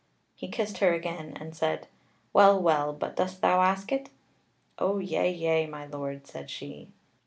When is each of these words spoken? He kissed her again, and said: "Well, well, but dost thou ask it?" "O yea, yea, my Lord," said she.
He 0.33 0.47
kissed 0.47 0.79
her 0.79 0.93
again, 0.95 1.37
and 1.39 1.55
said: 1.55 1.87
"Well, 2.33 2.59
well, 2.59 2.91
but 2.91 3.17
dost 3.17 3.39
thou 3.41 3.61
ask 3.61 3.91
it?" 3.91 4.09
"O 4.79 4.97
yea, 4.97 5.29
yea, 5.31 5.67
my 5.67 5.85
Lord," 5.85 6.25
said 6.25 6.49
she. 6.49 6.89